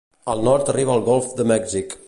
[0.33, 1.99] Al nord arriba al golf de Mèxic.